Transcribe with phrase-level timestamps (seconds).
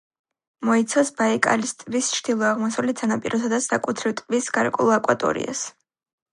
[0.69, 5.67] მოიცავს ბაიკალის ტბის ჩრდილო-აღმოსავლეთ სანაპიროსა და საკუთრივ ტბის გარკვეულ აკვატორიას.